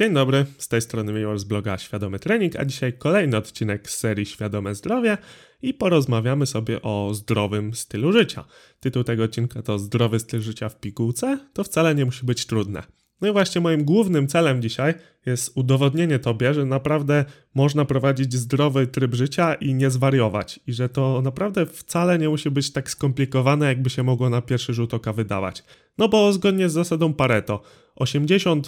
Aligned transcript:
Dzień 0.00 0.14
dobry, 0.14 0.46
z 0.58 0.68
tej 0.68 0.82
strony 0.82 1.12
Miłosz 1.12 1.40
z 1.40 1.44
bloga 1.44 1.78
Świadomy 1.78 2.18
Trening, 2.18 2.56
a 2.56 2.64
dzisiaj 2.64 2.92
kolejny 2.92 3.36
odcinek 3.36 3.90
z 3.90 3.98
serii 3.98 4.26
Świadome 4.26 4.74
Zdrowie 4.74 5.18
i 5.62 5.74
porozmawiamy 5.74 6.46
sobie 6.46 6.82
o 6.82 7.14
zdrowym 7.14 7.74
stylu 7.74 8.12
życia. 8.12 8.44
Tytuł 8.80 9.04
tego 9.04 9.24
odcinka 9.24 9.62
to 9.62 9.78
Zdrowy 9.78 10.18
styl 10.20 10.40
życia 10.40 10.68
w 10.68 10.80
pigułce, 10.80 11.38
to 11.52 11.64
wcale 11.64 11.94
nie 11.94 12.04
musi 12.04 12.26
być 12.26 12.46
trudne. 12.46 12.82
No 13.20 13.28
i 13.28 13.32
właśnie 13.32 13.60
moim 13.60 13.84
głównym 13.84 14.28
celem 14.28 14.62
dzisiaj 14.62 14.94
jest 15.26 15.52
udowodnienie 15.54 16.18
Tobie, 16.18 16.54
że 16.54 16.64
naprawdę 16.64 17.24
można 17.54 17.84
prowadzić 17.84 18.34
zdrowy 18.34 18.86
tryb 18.86 19.14
życia 19.14 19.54
i 19.54 19.74
nie 19.74 19.90
zwariować. 19.90 20.60
I 20.66 20.72
że 20.72 20.88
to 20.88 21.22
naprawdę 21.22 21.66
wcale 21.66 22.18
nie 22.18 22.28
musi 22.28 22.50
być 22.50 22.72
tak 22.72 22.90
skomplikowane, 22.90 23.66
jakby 23.66 23.90
się 23.90 24.02
mogło 24.02 24.30
na 24.30 24.42
pierwszy 24.42 24.74
rzut 24.74 24.94
oka 24.94 25.12
wydawać. 25.12 25.64
No 25.98 26.08
bo 26.08 26.32
zgodnie 26.32 26.68
z 26.68 26.72
zasadą 26.72 27.14
Pareto, 27.14 27.62
80% 28.00 28.62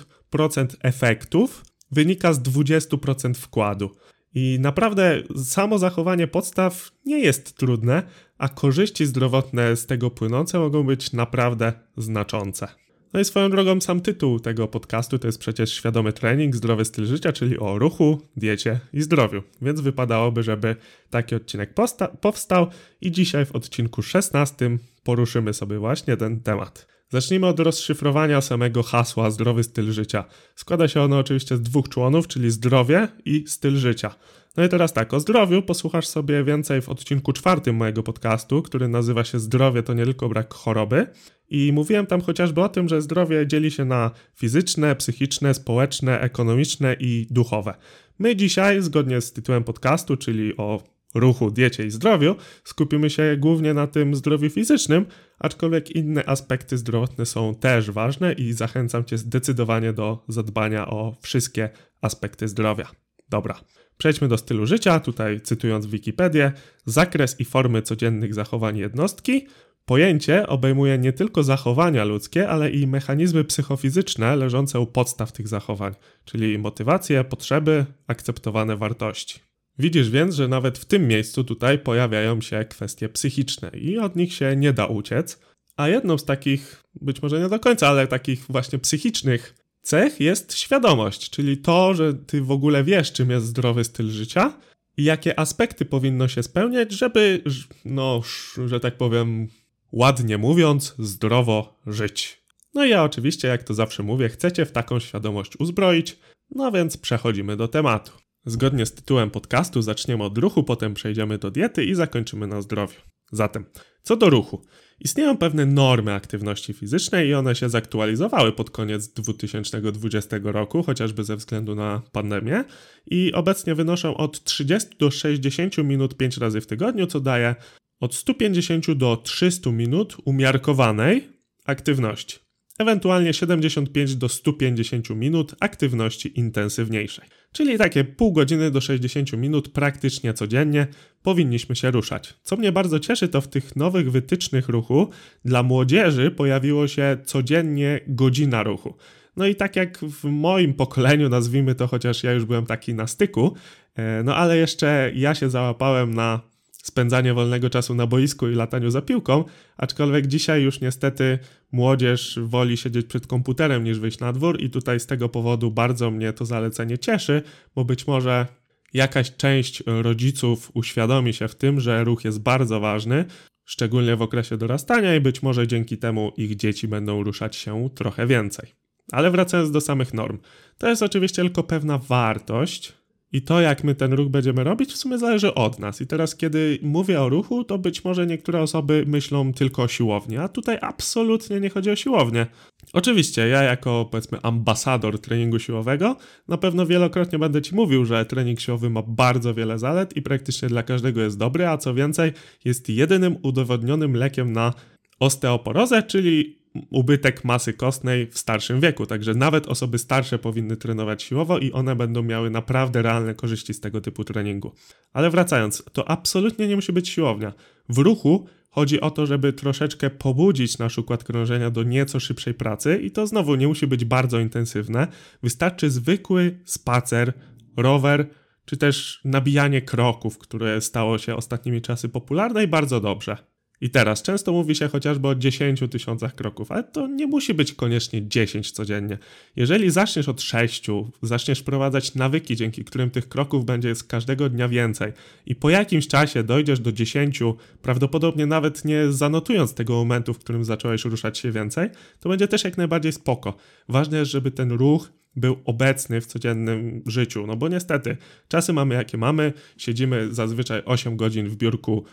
efektów 0.83 1.65
wynika 1.91 2.33
z 2.33 2.43
20% 2.43 3.35
wkładu. 3.35 3.91
I 4.35 4.59
naprawdę 4.61 5.23
samo 5.45 5.79
zachowanie 5.79 6.27
podstaw 6.27 6.91
nie 7.05 7.19
jest 7.19 7.57
trudne, 7.57 8.03
a 8.39 8.49
korzyści 8.49 9.07
zdrowotne 9.07 9.77
z 9.77 9.87
tego 9.87 10.11
płynące 10.11 10.59
mogą 10.59 10.83
być 10.83 11.13
naprawdę 11.13 11.73
znaczące. 11.97 12.69
No 13.13 13.21
i 13.21 13.25
swoją 13.25 13.51
drogą 13.51 13.81
sam 13.81 14.01
tytuł 14.01 14.41
tego 14.41 14.69
podcastu 14.69 15.19
to 15.19 15.29
jest 15.29 15.39
przecież 15.39 15.73
świadomy 15.73 16.13
trening, 16.13 16.57
zdrowy 16.57 16.85
styl 16.85 17.07
życia, 17.07 17.33
czyli 17.33 17.59
o 17.59 17.79
ruchu, 17.79 18.21
diecie 18.37 18.81
i 18.93 19.03
zdrowiu. 19.03 19.43
Więc 19.63 19.81
wypadałoby, 19.81 20.43
żeby 20.43 20.77
taki 21.11 21.35
odcinek 21.35 21.75
powstał 22.21 22.67
i 23.01 23.13
dzisiaj 23.13 23.47
w 23.47 23.53
odcinku 23.53 24.03
16 24.03 24.79
poruszymy 25.03 25.55
sobie 25.55 25.79
właśnie 25.79 26.17
ten 26.17 26.41
temat. 26.41 26.87
Zacznijmy 27.09 27.47
od 27.47 27.61
rozszyfrowania 27.61 28.41
samego 28.41 28.83
hasła 28.83 29.31
zdrowy 29.31 29.65
styl 29.65 29.93
życia. 29.93 30.25
Składa 30.57 30.89
się 30.89 31.01
ono 31.01 31.19
oczywiście 31.19 31.57
z 31.57 31.63
dwóch 31.63 31.89
członów, 31.89 32.29
czyli 32.29 32.51
zdrowie 32.51 33.09
i 33.25 33.45
styl 33.47 33.77
życia. 33.77 34.15
No 34.57 34.65
i 34.65 34.69
teraz 34.69 34.93
tak, 34.93 35.15
o 35.15 35.21
zdrowiu 35.21 35.63
posłuchasz 35.63 36.07
sobie 36.07 36.45
więcej 36.45 36.83
w 36.83 36.89
odcinku 36.89 37.33
czwartym 37.33 37.77
mojego 37.77 38.03
podcastu, 38.03 38.63
który 38.63 38.89
nazywa 38.89 39.25
się 39.25 39.39
Zdrowie 39.39 39.83
to 39.83 39.95
nie 39.95 40.05
tylko 40.05 40.29
brak 40.29 40.55
choroby. 40.55 41.07
I 41.49 41.73
mówiłem 41.73 42.07
tam 42.07 42.21
chociażby 42.21 42.63
o 42.63 42.69
tym, 42.69 42.89
że 42.89 43.03
zdrowie 43.03 43.47
dzieli 43.47 43.71
się 43.71 43.85
na 43.85 44.11
fizyczne, 44.35 44.97
psychiczne, 44.97 45.55
społeczne, 45.55 46.21
ekonomiczne 46.21 46.97
i 47.01 47.27
duchowe. 47.31 47.75
My 48.19 48.37
dzisiaj, 48.37 48.83
zgodnie 48.83 49.21
z 49.21 49.33
tytułem 49.33 49.65
podcastu, 49.65 50.17
czyli 50.17 50.57
o 50.57 50.83
ruchu, 51.15 51.51
diecie 51.51 51.87
i 51.87 51.91
zdrowiu, 51.91 52.37
skupimy 52.65 53.11
się 53.11 53.37
głównie 53.39 53.75
na 53.75 53.87
tym 53.87 54.15
zdrowiu 54.15 54.51
fizycznym, 54.51 55.07
aczkolwiek 55.39 55.91
inne 55.91 56.25
aspekty 56.25 56.79
zdrowotne 56.79 57.27
są 57.27 57.55
też 57.55 57.91
ważne 57.91 58.33
i 58.33 58.53
zachęcam 58.53 59.05
Cię 59.05 59.19
zdecydowanie 59.19 59.93
do 59.93 60.25
zadbania 60.29 60.89
o 60.89 61.17
wszystkie 61.23 61.71
aspekty 62.01 62.49
zdrowia. 62.49 63.02
Dobra. 63.33 63.61
Przejdźmy 63.99 64.29
do 64.29 64.39
stylu 64.39 64.67
życia. 64.67 65.01
Tutaj 65.01 65.41
cytując 65.41 65.87
Wikipedię, 65.87 66.53
zakres 66.85 67.41
i 67.41 67.45
formy 67.45 67.83
codziennych 67.83 68.35
zachowań 68.35 68.79
jednostki. 68.79 69.47
Pojęcie 69.85 70.47
obejmuje 70.47 70.99
nie 70.99 71.13
tylko 71.13 71.43
zachowania 71.43 72.05
ludzkie, 72.05 72.49
ale 72.49 72.71
i 72.71 72.87
mechanizmy 72.87 73.45
psychofizyczne 73.45 74.37
leżące 74.37 74.81
u 74.81 74.87
podstaw 74.87 75.33
tych 75.33 75.49
zachowań, 75.49 75.95
czyli 76.25 76.59
motywacje, 76.59 77.25
potrzeby, 77.25 77.87
akceptowane 78.07 78.77
wartości. 78.77 79.41
Widzisz 79.79 80.11
więc, 80.11 80.35
że 80.35 80.49
nawet 80.49 80.79
w 80.79 80.85
tym 80.85 81.09
miejscu 81.09 81.45
tutaj 81.45 81.79
pojawiają 81.79 82.41
się 82.41 82.65
kwestie 82.65 83.09
psychiczne 83.09 83.71
i 83.75 83.99
od 83.99 84.17
nich 84.17 84.35
się 84.35 84.57
nie 84.57 84.73
da 84.73 84.87
uciec. 84.87 85.41
A 85.77 85.89
jedną 85.89 86.19
z 86.19 86.25
takich, 86.25 86.83
być 87.01 87.23
może 87.23 87.41
nie 87.41 87.49
do 87.49 87.59
końca, 87.59 87.89
ale 87.89 88.07
takich 88.07 88.45
właśnie 88.49 88.79
psychicznych 88.79 89.62
cech 89.83 90.21
jest 90.21 90.55
świadomość, 90.55 91.31
czyli 91.31 91.57
to, 91.57 91.95
że 91.95 92.15
ty 92.15 92.43
w 92.43 92.51
ogóle 92.51 92.85
wiesz, 92.85 93.13
czym 93.13 93.31
jest 93.31 93.47
zdrowy 93.47 93.85
styl 93.85 94.11
życia 94.11 94.59
i 94.97 95.05
jakie 95.05 95.41
aspekty 95.41 95.85
powinno 95.85 96.29
się 96.29 96.43
spełniać, 96.43 96.93
żeby, 96.93 97.43
no, 97.85 98.23
że 98.67 98.81
tak 98.81 98.97
powiem, 98.97 99.49
ładnie 99.93 100.39
mówiąc, 100.39 100.95
zdrowo 100.99 101.81
żyć. 101.87 102.43
No 102.75 102.85
i 102.85 102.91
ja 102.91 103.03
oczywiście, 103.03 103.49
jak 103.49 103.63
to 103.63 103.75
zawsze 103.75 104.03
mówię, 104.03 104.29
chcecie 104.29 104.67
w 104.67 104.73
taką 104.73 105.01
świadomość 105.01 105.57
uzbroić, 105.59 106.19
no 106.51 106.73
więc 106.73 106.97
przechodzimy 106.97 107.57
do 107.57 107.69
tematu. 107.69 108.13
Zgodnie 108.47 108.87
z 108.87 108.95
tytułem 108.95 109.31
podcastu 109.31 109.83
zaczniemy 109.83 110.25
od 110.25 110.39
ruchu, 110.39 110.65
potem 110.65 110.95
przejdziemy 110.95 111.39
do 111.39 111.51
diety 111.51 111.85
i 111.85 111.95
zakończymy 111.95 112.47
na 112.47 112.63
zdrowiu. 112.63 113.01
Zatem, 113.33 113.65
co 114.03 114.17
do 114.17 114.31
ruchu. 114.31 114.65
Istnieją 115.05 115.37
pewne 115.37 115.67
normy 115.67 116.15
aktywności 116.15 116.73
fizycznej 116.73 117.29
i 117.29 117.35
one 117.35 117.55
się 117.55 117.69
zaktualizowały 117.69 118.53
pod 118.53 118.71
koniec 118.71 119.09
2020 119.09 120.37
roku, 120.43 120.83
chociażby 120.83 121.25
ze 121.25 121.37
względu 121.37 121.75
na 121.75 122.03
pandemię, 122.13 122.65
i 123.07 123.33
obecnie 123.33 123.75
wynoszą 123.75 124.17
od 124.17 124.45
30 124.45 124.89
do 124.99 125.11
60 125.11 125.79
minut 125.79 126.17
5 126.17 126.37
razy 126.37 126.61
w 126.61 126.67
tygodniu, 126.67 127.07
co 127.07 127.21
daje 127.21 127.55
od 128.01 128.15
150 128.15 128.93
do 128.93 129.17
300 129.17 129.71
minut 129.71 130.17
umiarkowanej 130.25 131.29
aktywności 131.65 132.52
ewentualnie 132.83 133.33
75 133.33 134.17
do 134.17 134.29
150 134.29 135.11
minut 135.11 135.55
aktywności 135.61 136.39
intensywniejszej. 136.39 137.29
Czyli 137.53 137.79
takie 137.79 138.05
pół 138.05 138.33
godziny 138.33 138.71
do 138.71 138.81
60 138.81 139.33
minut 139.33 139.69
praktycznie 139.69 140.35
codziennie 140.35 140.87
powinniśmy 141.23 141.77
się 141.77 141.91
ruszać. 141.91 142.35
Co 142.43 142.57
mnie 142.57 142.73
bardzo 142.73 143.01
cieszy, 143.01 143.29
to 143.29 143.41
w 143.41 143.49
tych 143.49 143.77
nowych 143.77 144.11
wytycznych 144.11 144.69
ruchu 144.69 145.09
dla 145.45 145.63
młodzieży 145.63 146.31
pojawiło 146.31 146.89
się 146.89 147.19
codziennie 147.25 148.01
godzina 148.07 148.63
ruchu. 148.63 148.95
No 149.37 149.47
i 149.47 149.55
tak 149.55 149.77
jak 149.77 149.99
w 149.99 150.25
moim 150.25 150.75
pokoleniu, 150.75 151.29
nazwijmy 151.29 151.75
to, 151.75 151.87
chociaż 151.87 152.25
ja 152.25 152.33
już 152.33 152.45
byłem 152.45 152.67
taki 152.67 152.95
na 152.95 153.07
styku, 153.07 153.55
e, 153.95 154.23
no 154.23 154.37
ale 154.37 154.57
jeszcze 154.57 155.13
ja 155.15 155.35
się 155.35 155.51
załapałem 155.51 156.15
na 156.15 156.52
spędzanie 156.83 157.35
wolnego 157.35 157.71
czasu 157.71 157.95
na 157.95 158.07
boisku 158.07 158.49
i 158.49 158.55
lataniu 158.55 158.91
za 158.91 159.03
piłką, 159.03 159.45
aczkolwiek 159.77 160.27
dzisiaj 160.27 160.63
już 160.63 160.81
niestety 160.81 161.39
młodzież 161.73 162.39
woli 162.43 162.77
siedzieć 162.77 163.07
przed 163.07 163.27
komputerem 163.27 163.85
niż 163.85 163.99
wyjść 163.99 164.19
na 164.19 164.33
dwór 164.33 164.63
i 164.63 164.71
tutaj 164.71 165.01
z 165.01 165.07
tego 165.07 165.29
powodu 165.29 165.71
bardzo 165.71 166.11
mnie 166.11 166.33
to 166.33 166.45
zalecenie 166.45 166.99
cieszy, 166.99 167.43
bo 167.75 167.85
być 167.85 168.07
może 168.07 168.47
jakaś 168.95 169.37
część 169.37 169.83
rodziców 169.87 170.71
uświadomi 170.75 171.35
się 171.35 171.49
w 171.49 171.55
tym, 171.55 171.81
że 171.81 172.05
ruch 172.05 172.25
jest 172.25 172.41
bardzo 172.41 172.81
ważny, 172.81 173.25
szczególnie 173.65 174.17
w 174.17 174.23
okresie 174.23 174.57
dorastania 174.57 175.17
i 175.17 175.21
być 175.21 175.43
może 175.43 175.67
dzięki 175.67 175.99
temu 175.99 176.33
ich 176.37 176.57
dzieci 176.57 176.89
będą 176.89 177.23
ruszać 177.23 177.57
się 177.57 177.91
trochę 177.95 178.27
więcej. 178.27 178.75
Ale 179.13 179.31
wracając 179.31 179.71
do 179.71 179.81
samych 179.81 180.15
norm, 180.15 180.39
to 180.79 180.89
jest 180.89 181.03
oczywiście 181.03 181.43
tylko 181.43 181.63
pewna 181.63 181.99
wartość, 181.99 182.93
i 183.33 183.43
to, 183.43 183.61
jak 183.61 183.85
my 183.85 183.95
ten 183.95 184.13
ruch 184.13 184.29
będziemy 184.29 184.65
robić, 184.65 184.93
w 184.93 184.97
sumie 184.97 185.19
zależy 185.19 185.55
od 185.55 185.79
nas. 185.79 186.01
I 186.01 186.07
teraz, 186.07 186.37
kiedy 186.37 186.79
mówię 186.83 187.21
o 187.21 187.29
ruchu, 187.29 187.65
to 187.65 187.79
być 187.79 188.05
może 188.05 188.27
niektóre 188.27 188.63
osoby 188.63 189.05
myślą 189.07 189.53
tylko 189.53 189.83
o 189.83 189.89
siłowni, 189.89 190.37
a 190.37 190.49
tutaj 190.49 190.79
absolutnie 190.81 191.61
nie 191.61 191.71
chodzi 191.71 191.91
o 191.91 191.97
siłownię. 191.97 192.47
Oczywiście, 192.93 193.49
ja 193.49 193.63
jako 193.63 194.09
powiedzmy 194.11 194.39
ambasador 194.43 195.19
treningu 195.19 195.59
siłowego, 195.59 196.17
na 196.49 196.59
pewno 196.59 196.87
wielokrotnie 196.87 197.39
będę 197.39 197.63
Ci 197.63 197.75
mówił, 197.75 198.05
że 198.05 198.25
trening 198.25 198.61
siłowy 198.61 198.91
ma 198.91 199.03
bardzo 199.03 199.55
wiele 199.55 199.79
zalet 199.79 200.17
i 200.17 200.23
praktycznie 200.23 200.69
dla 200.69 200.83
każdego 200.83 201.21
jest 201.21 201.39
dobry, 201.39 201.67
a 201.67 201.79
co 201.79 201.95
więcej, 201.95 202.33
jest 202.65 202.89
jedynym 202.89 203.37
udowodnionym 203.43 204.17
lekiem 204.17 204.53
na 204.53 204.75
osteoporozę, 205.21 206.03
czyli 206.03 206.62
ubytek 206.91 207.45
masy 207.45 207.73
kostnej 207.73 208.27
w 208.27 208.39
starszym 208.39 208.81
wieku. 208.81 209.07
Także 209.07 209.35
nawet 209.35 209.67
osoby 209.67 209.99
starsze 209.99 210.39
powinny 210.39 210.77
trenować 210.77 211.23
siłowo 211.23 211.59
i 211.59 211.73
one 211.73 211.97
będą 211.97 212.23
miały 212.23 212.51
naprawdę 212.51 213.03
realne 213.03 213.35
korzyści 213.35 213.75
z 213.75 213.81
tego 213.81 214.01
typu 214.01 214.25
treningu. 214.25 214.73
Ale 215.13 215.31
wracając, 215.31 215.85
to 215.93 216.11
absolutnie 216.11 216.69
nie 216.69 216.77
musi 216.77 216.93
być 216.93 217.09
siłownia. 217.09 217.53
W 217.89 217.99
ruchu 217.99 218.47
chodzi 218.71 219.01
o 219.01 219.11
to, 219.11 219.27
żeby 219.27 219.53
troszeczkę 219.53 220.11
pobudzić 220.11 220.79
nasz 220.79 220.99
układ 220.99 221.25
krążenia 221.25 221.71
do 221.71 221.83
nieco 221.83 222.21
szybszej 222.21 222.55
pracy 222.55 223.01
i 223.03 223.11
to 223.11 223.27
znowu 223.27 223.55
nie 223.55 223.69
musi 223.69 223.87
być 223.87 224.05
bardzo 224.05 224.39
intensywne. 224.39 225.07
Wystarczy 225.43 225.91
zwykły 225.91 226.59
spacer, 226.65 227.33
rower 227.77 228.29
czy 228.65 228.77
też 228.77 229.21
nabijanie 229.25 229.83
kroków, 229.83 230.39
które 230.39 230.81
stało 230.81 231.19
się 231.19 231.37
ostatnimi 231.37 231.83
czasy 231.83 232.09
popularne 232.09 232.65
i 232.65 232.69
bardzo 232.69 233.01
dobrze. 233.01 233.52
I 233.83 233.91
teraz 233.91 234.23
często 234.23 234.53
mówi 234.53 234.75
się 234.75 234.89
chociażby 234.89 235.29
o 235.29 235.35
10 235.35 235.81
tysiącach 235.91 236.35
kroków, 236.35 236.73
ale 236.73 236.85
to 236.85 237.07
nie 237.07 237.27
musi 237.27 237.55
być 237.55 237.73
koniecznie 237.73 238.29
10 238.29 238.71
codziennie. 238.71 239.19
Jeżeli 239.57 239.91
zaczniesz 239.91 240.29
od 240.29 240.41
6, 240.41 240.87
zaczniesz 241.23 241.61
wprowadzać 241.61 242.15
nawyki, 242.15 242.57
dzięki 242.57 242.85
którym 242.85 243.11
tych 243.11 243.29
kroków 243.29 243.65
będzie 243.65 243.95
z 243.95 244.05
każdego 244.05 244.49
dnia 244.49 244.69
więcej 244.69 245.13
i 245.47 245.55
po 245.55 245.71
jakimś 245.71 246.09
czasie 246.09 246.43
dojdziesz 246.43 246.81
do 246.81 246.93
10, 246.93 247.41
prawdopodobnie 247.83 248.47
nawet 248.47 248.85
nie 248.85 249.13
zanotując 249.13 249.75
tego 249.75 249.95
momentu, 249.95 250.35
w 250.35 250.39
którym 250.39 250.65
zacząłeś 250.65 251.05
ruszać 251.05 251.39
się 251.39 251.53
więcej, 251.53 251.89
to 252.21 252.29
będzie 252.29 252.49
też 252.49 252.65
jak 252.65 252.79
najbardziej 252.79 253.13
spoko. 253.13 253.57
Ważne 253.89 254.19
jest, 254.19 254.31
żeby 254.31 254.51
ten 254.51 254.73
ruch 254.73 255.13
był 255.37 255.57
obecny 255.65 256.21
w 256.21 256.27
codziennym 256.27 257.03
życiu, 257.07 257.47
no 257.47 257.57
bo 257.57 257.69
niestety 257.69 258.17
czasy 258.49 258.73
mamy 258.73 258.95
jakie 258.95 259.19
mamy, 259.19 259.53
siedzimy 259.77 260.35
zazwyczaj 260.35 260.83
8 260.85 261.17
godzin 261.17 261.49
w 261.49 261.57
biurku 261.57 262.05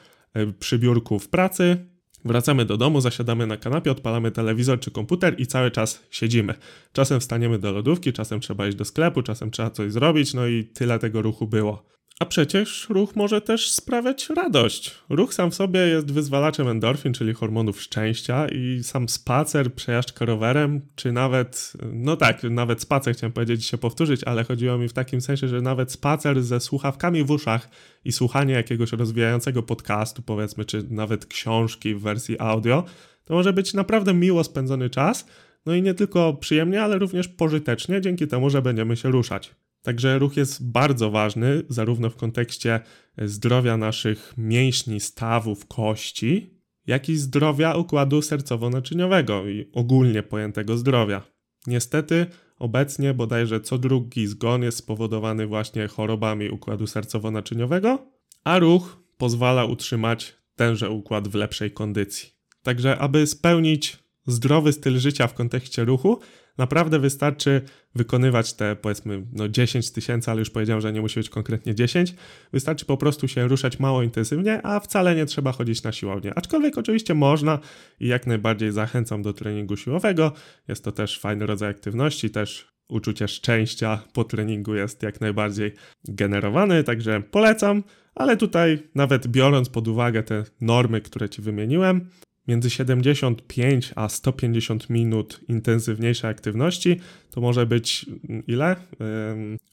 przy 0.59 0.79
biurku 0.79 1.19
w 1.19 1.29
pracy, 1.29 1.89
Wracamy 2.25 2.65
do 2.65 2.77
domu, 2.77 3.01
zasiadamy 3.01 3.47
na 3.47 3.57
kanapie, 3.57 3.91
odpalamy 3.91 4.31
telewizor 4.31 4.79
czy 4.79 4.91
komputer 4.91 5.35
i 5.37 5.47
cały 5.47 5.71
czas 5.71 6.03
siedzimy. 6.11 6.53
Czasem 6.93 7.19
wstaniemy 7.19 7.59
do 7.59 7.71
lodówki, 7.71 8.13
czasem 8.13 8.39
trzeba 8.39 8.67
iść 8.67 8.77
do 8.77 8.85
sklepu, 8.85 9.21
czasem 9.21 9.51
trzeba 9.51 9.69
coś 9.69 9.91
zrobić, 9.91 10.33
no 10.33 10.47
i 10.47 10.63
tyle 10.63 10.99
tego 10.99 11.21
ruchu 11.21 11.47
było. 11.47 11.85
A 12.19 12.25
przecież 12.25 12.87
ruch 12.89 13.15
może 13.15 13.41
też 13.41 13.71
sprawiać 13.71 14.29
radość. 14.29 14.95
Ruch 15.09 15.33
sam 15.33 15.51
w 15.51 15.55
sobie 15.55 15.79
jest 15.79 16.11
wyzwalaczem 16.11 16.67
endorfin, 16.67 17.13
czyli 17.13 17.33
hormonów 17.33 17.81
szczęścia 17.81 18.47
i 18.47 18.83
sam 18.83 19.09
spacer, 19.09 19.73
przejażdżka 19.73 20.25
rowerem, 20.25 20.81
czy 20.95 21.11
nawet, 21.11 21.73
no 21.93 22.17
tak, 22.17 22.43
nawet 22.43 22.81
spacer 22.81 23.15
chciałem 23.15 23.33
powiedzieć 23.33 23.65
się 23.65 23.77
powtórzyć, 23.77 24.23
ale 24.23 24.43
chodziło 24.43 24.77
mi 24.77 24.87
w 24.87 24.93
takim 24.93 25.21
sensie, 25.21 25.47
że 25.47 25.61
nawet 25.61 25.91
spacer 25.91 26.43
ze 26.43 26.59
słuchawkami 26.59 27.23
w 27.23 27.31
uszach 27.31 27.69
i 28.05 28.11
słuchanie 28.11 28.53
jakiegoś 28.53 28.91
rozwijającego 28.91 29.63
podcastu, 29.63 30.21
powiedzmy, 30.21 30.65
czy 30.65 30.83
nawet 30.89 31.25
książki 31.25 31.95
w 31.95 32.01
wersji 32.01 32.35
audio, 32.39 32.83
to 33.25 33.33
może 33.33 33.53
być 33.53 33.73
naprawdę 33.73 34.13
miło 34.13 34.43
spędzony 34.43 34.89
czas, 34.89 35.25
no 35.65 35.75
i 35.75 35.81
nie 35.81 35.93
tylko 35.93 36.33
przyjemnie, 36.33 36.83
ale 36.83 36.97
również 36.97 37.27
pożytecznie, 37.27 38.01
dzięki 38.01 38.27
temu, 38.27 38.49
że 38.49 38.61
będziemy 38.61 38.97
się 38.97 39.11
ruszać. 39.11 39.55
Także 39.81 40.19
ruch 40.19 40.37
jest 40.37 40.71
bardzo 40.71 41.11
ważny, 41.11 41.63
zarówno 41.69 42.09
w 42.09 42.15
kontekście 42.15 42.79
zdrowia 43.17 43.77
naszych 43.77 44.33
mięśni, 44.37 44.99
stawów, 44.99 45.67
kości, 45.67 46.59
jak 46.87 47.09
i 47.09 47.17
zdrowia 47.17 47.75
układu 47.75 48.19
sercowo-naczyniowego 48.19 49.49
i 49.49 49.69
ogólnie 49.73 50.23
pojętego 50.23 50.77
zdrowia. 50.77 51.21
Niestety, 51.67 52.25
obecnie 52.59 53.13
bodajże 53.13 53.61
co 53.61 53.77
drugi 53.77 54.27
zgon 54.27 54.63
jest 54.63 54.77
spowodowany 54.77 55.47
właśnie 55.47 55.87
chorobami 55.87 56.49
układu 56.49 56.85
sercowo-naczyniowego, 56.85 57.97
a 58.43 58.59
ruch 58.59 59.03
pozwala 59.17 59.65
utrzymać 59.65 60.35
tenże 60.55 60.89
układ 60.89 61.27
w 61.27 61.35
lepszej 61.35 61.71
kondycji. 61.71 62.29
Także, 62.63 62.97
aby 62.97 63.27
spełnić 63.27 63.97
zdrowy 64.27 64.73
styl 64.73 64.99
życia 64.99 65.27
w 65.27 65.33
kontekście 65.33 65.85
ruchu, 65.85 66.19
naprawdę 66.59 66.99
wystarczy 66.99 67.61
wykonywać 67.95 68.53
te 68.53 68.75
powiedzmy 68.75 69.25
no 69.33 69.47
10 69.47 69.91
tysięcy, 69.91 70.31
ale 70.31 70.39
już 70.39 70.49
powiedziałem, 70.49 70.81
że 70.81 70.93
nie 70.93 71.01
musi 71.01 71.19
być 71.19 71.29
konkretnie 71.29 71.75
10. 71.75 72.13
Wystarczy 72.53 72.85
po 72.85 72.97
prostu 72.97 73.27
się 73.27 73.47
ruszać 73.47 73.79
mało 73.79 74.03
intensywnie, 74.03 74.65
a 74.65 74.79
wcale 74.79 75.15
nie 75.15 75.25
trzeba 75.25 75.51
chodzić 75.51 75.83
na 75.83 75.91
siłownię. 75.91 76.33
Aczkolwiek 76.35 76.77
oczywiście 76.77 77.13
można 77.13 77.59
i 77.99 78.07
jak 78.07 78.27
najbardziej 78.27 78.71
zachęcam 78.71 79.21
do 79.21 79.33
treningu 79.33 79.77
siłowego. 79.77 80.33
Jest 80.67 80.83
to 80.83 80.91
też 80.91 81.19
fajny 81.19 81.45
rodzaj 81.45 81.69
aktywności, 81.69 82.29
też 82.29 82.67
uczucie 82.89 83.27
szczęścia 83.27 84.03
po 84.13 84.23
treningu 84.23 84.75
jest 84.75 85.03
jak 85.03 85.21
najbardziej 85.21 85.73
generowany, 86.07 86.83
także 86.83 87.21
polecam, 87.21 87.83
ale 88.15 88.37
tutaj 88.37 88.89
nawet 88.95 89.27
biorąc 89.27 89.69
pod 89.69 89.87
uwagę 89.87 90.23
te 90.23 90.43
normy, 90.61 91.01
które 91.01 91.29
Ci 91.29 91.41
wymieniłem, 91.41 92.09
między 92.49 92.69
75 92.69 93.93
a 93.95 94.09
150 94.09 94.89
minut 94.89 95.39
intensywniejszej 95.47 96.29
aktywności 96.29 96.99
to 97.31 97.41
może 97.41 97.65
być 97.65 98.05
mm, 98.29 98.43
ile? 98.47 98.75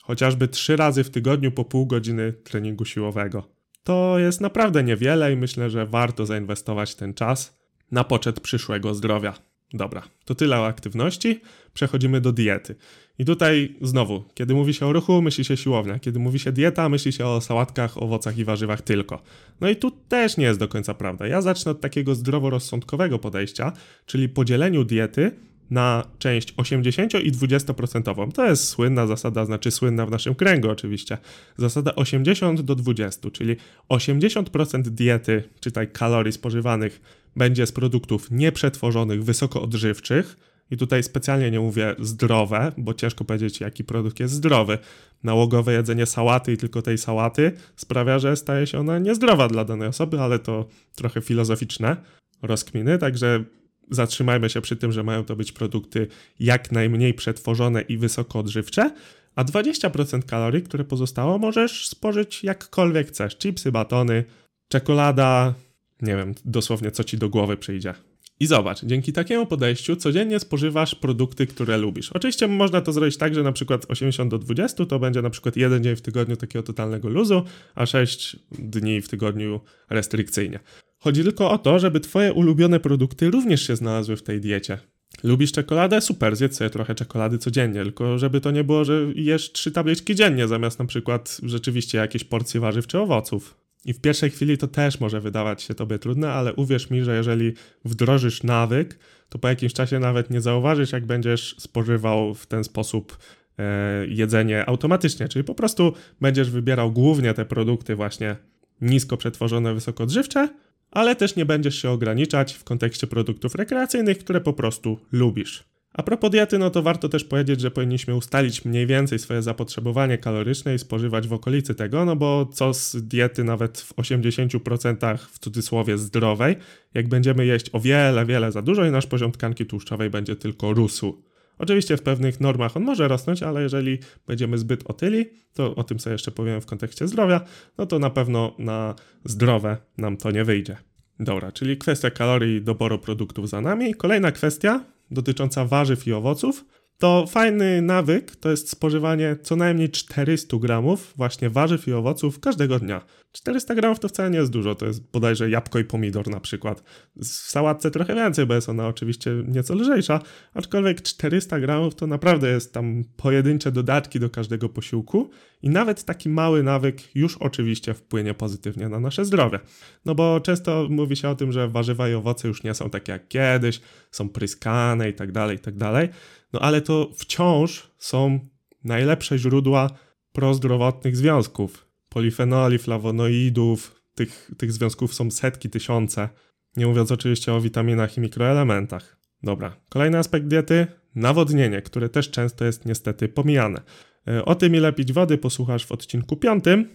Chociażby 0.03 0.49
3 0.49 0.77
razy 0.77 1.05
w 1.05 1.11
tygodniu 1.11 1.53
po 1.53 1.65
pół 1.65 1.87
godziny 1.87 2.33
treningu 2.33 2.85
siłowego. 2.85 3.49
To 3.83 4.19
jest 4.19 4.41
naprawdę 4.41 4.85
niewiele 4.85 5.33
i 5.33 5.37
myślę, 5.37 5.71
że 5.71 5.87
warto 5.87 6.27
zainwestować 6.27 6.95
ten 6.95 7.15
czas 7.15 7.59
na 7.91 8.05
poczet 8.05 8.41
przyszłego 8.41 8.95
zdrowia. 8.95 9.35
Dobra, 9.73 10.03
to 10.25 10.35
tyle 10.35 10.61
o 10.61 10.67
aktywności. 10.67 11.41
Przechodzimy 11.75 12.21
do 12.21 12.33
diety. 12.33 12.75
I 13.19 13.25
tutaj 13.25 13.77
znowu, 13.83 14.25
kiedy 14.35 14.55
mówi 14.55 14.75
się 14.75 14.87
o 14.87 14.93
ruchu, 14.93 15.23
myśli 15.23 15.45
się 15.45 15.57
siłownia. 15.57 15.99
Kiedy 15.99 16.19
mówi 16.19 16.39
się 16.39 16.53
dieta, 16.53 16.89
myśli 16.89 17.13
się 17.13 17.27
o 17.27 17.41
sałatkach, 17.41 18.03
owocach 18.03 18.39
i 18.39 18.45
warzywach 18.45 18.83
tylko. 18.83 19.23
No 19.61 19.69
i 19.69 19.77
tu 19.77 19.91
też 19.91 20.37
nie 20.37 20.45
jest 20.45 20.61
do 20.61 20.69
końca 20.69 20.95
prawda. 20.95 21.27
Ja 21.27 21.41
zacznę 21.41 21.73
od 21.73 21.81
takiego 21.81 22.15
zdroworozsądkowego 22.15 23.19
podejścia, 23.19 23.73
czyli 24.07 24.29
podzieleniu 24.29 24.85
diety 24.85 25.33
na 25.71 26.05
część 26.19 26.55
80 26.57 27.15
i 27.15 27.33
20%. 27.33 28.33
To 28.33 28.47
jest 28.47 28.69
słynna 28.69 29.07
zasada, 29.07 29.45
znaczy 29.45 29.71
słynna 29.71 30.07
w 30.07 30.11
naszym 30.11 30.35
kręgu 30.35 30.71
oczywiście. 30.71 31.19
Zasada 31.57 31.95
80 31.95 32.61
do 32.61 32.75
20, 32.75 33.31
czyli 33.31 33.57
80% 33.89 34.83
diety, 34.83 35.43
czytaj 35.61 35.89
kalorii 35.89 36.33
spożywanych, 36.33 37.01
będzie 37.37 37.67
z 37.67 37.73
produktów 37.73 38.31
nieprzetworzonych, 38.31 39.25
wysokoodżywczych. 39.25 40.37
I 40.71 40.77
tutaj 40.77 41.03
specjalnie 41.03 41.51
nie 41.51 41.61
mówię 41.61 41.95
zdrowe, 41.99 42.73
bo 42.77 42.95
ciężko 42.95 43.25
powiedzieć, 43.25 43.61
jaki 43.61 43.85
produkt 43.85 44.21
jest 44.21 44.35
zdrowy. 44.35 44.79
Nałogowe 45.23 45.73
jedzenie 45.73 46.07
sałaty 46.07 46.53
i 46.53 46.57
tylko 46.57 46.83
tej 46.83 46.99
sałaty 46.99 47.53
sprawia, 47.77 48.19
że 48.19 48.37
staje 48.37 48.67
się 48.67 48.79
ona 48.79 48.99
niezdrowa 48.99 49.49
dla 49.49 49.65
danej 49.65 49.89
osoby, 49.89 50.21
ale 50.21 50.39
to 50.39 50.67
trochę 50.95 51.21
filozoficzne 51.21 51.97
rozkminy, 52.43 52.99
także 52.99 53.45
zatrzymajmy 53.91 54.51
się 54.51 54.61
przy 54.61 54.77
tym, 54.77 54.93
że 54.93 55.03
mają 55.03 55.25
to 55.25 55.37
być 55.37 55.53
produkty 55.53 56.07
jak 56.41 56.73
najmniej 56.73 57.15
przetworzone 57.15 57.83
i 57.83 57.99
wysokoodżywcze, 57.99 58.91
a 59.35 59.45
20% 59.45 60.23
kalorii, 60.23 60.63
które 60.63 60.85
pozostało, 60.85 61.39
możesz 61.39 61.89
spożyć 61.89 62.45
jakkolwiek 62.45 63.09
chcesz. 63.09 63.39
Chipsy, 63.39 63.73
batony, 63.73 64.25
czekolada, 64.69 65.55
nie 66.03 66.17
wiem, 66.17 66.35
dosłownie 66.45 66.91
co 66.91 67.05
ci 67.05 67.19
do 67.19 67.29
głowy 67.29 67.57
przyjdzie. 67.57 67.95
I 68.41 68.47
zobacz, 68.47 68.85
dzięki 68.85 69.13
takiemu 69.13 69.47
podejściu 69.47 69.97
codziennie 69.97 70.41
spożywasz 70.41 70.95
produkty, 70.95 71.47
które 71.47 71.79
lubisz. 71.79 72.13
Oczywiście 72.13 72.49
można 72.49 72.81
to 72.81 72.93
zrobić 72.93 73.17
tak, 73.17 73.35
że 73.35 73.43
na 73.43 73.53
przykład 73.53 73.87
80 73.89 74.31
do 74.31 74.39
20 74.39 74.87
to 74.87 74.99
będzie 74.99 75.23
na 75.23 75.31
przykład 75.31 75.57
jeden 75.57 75.85
dzień 75.85 75.97
w 75.97 76.01
tygodniu 76.01 76.37
takiego 76.37 76.63
totalnego 76.63 77.09
luzu, 77.09 77.43
a 77.75 77.87
6 77.87 78.37
dni 78.59 79.01
w 79.01 79.09
tygodniu 79.09 79.61
restrykcyjnie. 79.91 80.61
Chodzi 81.07 81.23
tylko 81.23 81.51
o 81.51 81.59
to, 81.59 81.79
żeby 81.79 82.01
twoje 82.01 82.33
ulubione 82.33 82.81
produkty 82.81 83.31
również 83.31 83.67
się 83.67 83.77
znalazły 83.77 84.17
w 84.17 84.23
tej 84.23 84.41
diecie. 84.41 84.79
Lubisz 85.25 85.53
czekoladę? 85.53 86.01
Super, 86.01 86.37
zjedz 86.37 86.57
sobie 86.57 86.71
trochę 86.71 86.95
czekolady 86.95 87.39
codziennie, 87.39 87.83
tylko 87.83 88.19
żeby 88.19 88.41
to 88.41 88.51
nie 88.51 88.65
było, 88.65 88.85
że 88.85 89.07
jesz 89.15 89.53
trzy 89.53 89.73
tabliczki 89.73 90.15
dziennie, 90.15 90.49
zamiast 90.49 90.79
na 90.79 90.85
przykład 90.85 91.41
rzeczywiście 91.43 91.99
jakieś 91.99 92.25
porcje 92.25 92.61
warzyw 92.61 92.87
czy 92.87 92.99
owoców. 92.99 93.57
I 93.85 93.93
w 93.93 94.01
pierwszej 94.01 94.31
chwili 94.31 94.59
to 94.59 94.69
też 94.69 95.01
może 95.01 95.21
wydawać 95.21 95.63
się 95.63 95.75
tobie 95.75 95.99
trudne, 95.99 96.33
ale 96.33 96.55
uwierz 96.55 96.91
mi, 96.91 97.05
że 97.05 97.17
jeżeli 97.17 97.53
wdrożysz 97.85 98.43
nawyk, 98.43 98.99
to 99.29 99.39
po 99.39 99.49
jakimś 99.49 99.73
czasie 99.73 99.99
nawet 99.99 100.31
nie 100.31 100.41
zauważysz, 100.41 100.93
jak 100.93 101.07
będziesz 101.07 101.55
spożywał 101.59 102.35
w 102.35 102.47
ten 102.47 102.65
sposób 102.65 103.19
e, 103.59 104.07
jedzenie 104.07 104.69
automatycznie, 104.69 105.29
czyli 105.29 105.45
po 105.45 105.55
prostu 105.55 105.93
będziesz 106.21 106.51
wybierał 106.51 106.93
głównie 106.93 107.35
te 107.35 107.45
produkty 107.45 107.97
właśnie 107.97 108.37
nisko 108.81 109.17
przetworzone, 109.17 109.75
wysokoodżywcze, 109.75 110.49
ale 110.97 111.17
też 111.17 111.37
nie 111.37 111.47
będziesz 111.47 111.83
się 111.83 111.91
ograniczać 111.91 112.53
w 112.53 112.65
kontekście 112.65 113.07
produktów 113.07 113.55
rekreacyjnych, 113.55 114.19
które 114.19 114.41
po 114.41 114.53
prostu 114.53 114.99
lubisz. 115.13 115.65
A 115.93 116.03
propos 116.03 116.31
diety, 116.31 116.59
no 116.59 116.71
to 116.71 116.83
warto 116.83 117.09
też 117.09 117.25
powiedzieć, 117.25 117.61
że 117.61 117.71
powinniśmy 117.71 118.15
ustalić 118.15 118.65
mniej 118.65 118.87
więcej 118.87 119.19
swoje 119.19 119.43
zapotrzebowanie 119.43 120.19
kaloryczne 120.19 120.75
i 120.75 120.79
spożywać 120.79 121.29
w 121.29 121.33
okolicy 121.33 121.75
tego, 121.75 122.05
no 122.05 122.17
bo 122.17 122.47
co 122.53 122.75
z 122.75 122.97
diety 122.97 123.45
nawet 123.45 123.81
w 123.81 123.95
80% 123.95 125.19
w 125.19 125.39
cudzysłowie 125.39 125.99
zdrowej, 125.99 126.57
jak 126.95 127.09
będziemy 127.09 127.47
jeść 127.47 127.71
o 127.73 127.81
wiele, 127.81 128.27
wiele 128.27 128.53
za 128.53 128.63
dużo 128.63 128.85
i 128.85 128.91
nasz 128.91 129.07
poziom 129.07 129.33
tkanki 129.33 129.67
tłuszczowej 129.67 130.11
będzie 130.11 130.37
tylko 130.37 130.73
rósł. 130.73 131.23
Oczywiście 131.59 131.97
w 131.97 132.03
pewnych 132.03 132.41
normach 132.41 132.77
on 132.77 132.83
może 132.83 133.09
rosnąć, 133.09 133.43
ale 133.43 133.63
jeżeli 133.63 133.99
będziemy 134.27 134.59
zbyt 134.59 134.91
otyli, 134.91 135.27
to 135.55 135.75
o 135.75 135.85
tym 135.85 136.01
sobie 136.01 136.13
jeszcze 136.15 136.31
powiem 136.31 136.61
w 136.61 136.67
kontekście 136.67 137.09
zdrowia, 137.09 137.41
no 137.79 137.87
to 137.87 137.99
na 137.99 138.11
pewno 138.11 138.55
na 138.59 138.95
zdrowe 139.25 139.77
nam 139.99 140.17
to 140.17 140.31
nie 140.31 140.45
wyjdzie. 140.45 140.77
Dobra, 141.21 141.53
czyli 141.53 141.77
kwestia 141.77 142.11
kalorii 142.11 142.57
i 142.57 142.63
doboru 142.63 142.99
produktów 142.99 143.49
za 143.49 143.61
nami. 143.61 143.95
Kolejna 143.95 144.33
kwestia 144.33 144.85
dotycząca 145.11 145.65
warzyw 145.65 146.07
i 146.07 146.13
owoców 146.13 146.65
to 146.99 147.27
fajny 147.27 147.83
nawyk 147.83 148.37
to 148.37 148.51
jest 148.51 148.71
spożywanie 148.71 149.37
co 149.43 149.57
najmniej 149.57 149.91
400 149.91 150.57
gramów 150.57 151.15
właśnie 151.17 151.51
warzyw 151.51 151.89
i 151.89 151.93
owoców 151.93 152.41
każdego 152.41 152.79
dnia. 152.79 153.01
400 153.33 153.75
gramów 153.75 154.01
to 154.01 154.09
wcale 154.09 154.31
nie 154.31 154.39
jest 154.39 154.53
dużo, 154.53 154.75
to 154.75 154.87
jest 154.87 155.11
bodajże 155.11 155.51
jabłko 155.51 155.79
i 155.79 155.85
pomidor 155.85 156.29
na 156.29 156.41
przykład. 156.41 156.83
W 157.17 157.27
sałatce 157.27 157.91
trochę 157.91 158.15
więcej, 158.15 158.47
bo 158.47 158.55
jest 158.55 158.69
ona 158.69 158.89
oczywiście 158.89 159.31
nieco 159.49 159.75
lżejsza, 159.75 160.21
aczkolwiek 160.55 161.03
400 161.03 161.61
gramów 161.61 161.95
to 161.95 162.07
naprawdę 162.07 162.51
jest 162.51 162.73
tam 162.73 163.05
pojedyncze 163.17 163.73
dodatki 163.73 164.21
do 164.21 164.31
każdego 164.31 164.69
posiłku 164.69 165.31
i 165.63 165.71
nawet 165.71 166.05
taki 166.05 166.29
mały 166.29 166.63
nawyk 166.63 167.17
już 167.17 167.37
oczywiście 167.37 167.95
wpłynie 167.95 168.35
pozytywnie 168.35 168.89
na 168.89 169.01
nasze 169.01 169.25
zdrowie. 169.25 169.59
No 170.05 170.15
bo 170.15 170.41
często 170.41 170.87
mówi 170.91 171.17
się 171.17 171.29
o 171.29 171.35
tym, 171.35 171.53
że 171.53 171.69
warzywa 171.69 172.09
i 172.09 172.15
owoce 172.15 172.49
już 172.49 172.63
nie 172.63 172.75
są 172.75 172.91
takie 172.91 173.13
jak 173.13 173.29
kiedyś, 173.29 173.81
są 174.11 174.29
pryskane 174.29 175.09
i 175.09 175.15
tak 175.15 175.33
dalej, 175.33 175.57
i 175.57 175.61
tak 175.61 175.77
dalej. 175.77 176.09
No 176.53 176.61
ale 176.61 176.81
to 176.81 177.11
wciąż 177.17 177.91
są 177.99 178.41
najlepsze 178.85 179.39
źródła 179.39 179.91
prozdrowotnych 180.33 181.17
związków. 181.17 181.87
Polifenoli, 182.09 182.79
flawonoidów, 182.79 184.03
tych, 184.15 184.51
tych 184.59 184.73
związków 184.73 185.15
są 185.15 185.31
setki, 185.31 185.71
tysiące. 185.71 186.29
Nie 186.77 186.87
mówiąc 186.87 187.13
oczywiście 187.13 187.53
o 187.53 187.61
witaminach 187.61 188.17
i 188.17 188.21
mikroelementach. 188.21 189.17
Dobra, 189.43 189.77
kolejny 189.89 190.19
aspekt 190.19 190.47
diety 190.47 190.87
nawodnienie, 191.15 191.83
które 191.83 192.09
też 192.09 192.31
często 192.31 192.65
jest 192.65 192.87
niestety 192.87 193.29
pomijane. 193.29 193.81
E, 194.29 194.45
o 194.45 194.55
tym, 194.55 194.75
ile 194.75 194.93
pić 194.93 195.13
wody, 195.13 195.39
posłuchasz 195.39 195.87
w 195.87 195.93
odcinku 195.93 196.37
piątym. 196.37 196.89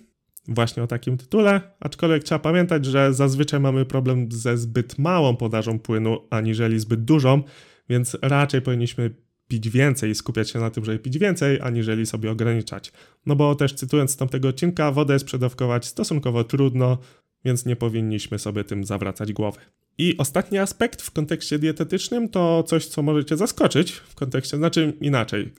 właśnie 0.48 0.84
o 0.84 0.88
takim 0.88 1.18
tytule, 1.18 1.62
aczkolwiek 1.80 2.24
trzeba 2.24 2.40
pamiętać, 2.40 2.86
że 2.86 3.14
zazwyczaj 3.14 3.60
mamy 3.60 3.86
problem 3.86 4.32
ze 4.32 4.58
zbyt 4.58 4.98
małą 4.98 5.36
podażą 5.36 5.80
płynu, 5.80 6.28
aniżeli 6.30 6.80
zbyt 6.80 7.04
dużą, 7.04 7.44
więc 7.90 8.18
raczej 8.22 8.62
powinniśmy 8.62 9.16
pić 9.52 9.70
więcej 9.70 10.12
i 10.12 10.16
skupiać 10.16 10.50
się 10.50 10.60
na 10.60 10.70
tym, 10.70 10.86
żeby 10.86 11.00
pić 11.00 11.18
więcej, 11.18 11.60
aniżeli 11.62 12.06
sobie 12.06 12.32
ograniczać. 12.32 12.92
No 13.26 13.36
bo 13.36 13.56
też 13.56 13.74
cytując 13.74 14.12
z 14.12 14.18
tamtego 14.18 14.48
odcinka, 14.48 14.92
wodę 14.92 15.20
sprzedawkować 15.20 15.86
stosunkowo 15.86 16.44
trudno, 16.44 16.98
więc 17.46 17.66
nie 17.66 17.76
powinniśmy 17.76 18.40
sobie 18.40 18.64
tym 18.64 18.84
zawracać 18.84 19.34
głowy. 19.34 19.60
I 19.98 20.18
ostatni 20.18 20.58
aspekt 20.58 21.02
w 21.02 21.12
kontekście 21.12 21.60
dietetycznym 21.60 22.30
to 22.30 22.64
coś, 22.64 22.86
co 22.86 23.02
możecie 23.02 23.38
zaskoczyć 23.38 23.92
w 23.92 24.16
kontekście, 24.16 24.58
znaczy 24.58 24.94
inaczej. 25.02 25.54